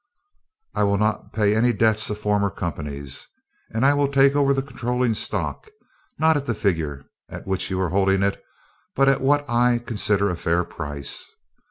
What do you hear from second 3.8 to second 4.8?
I will take over the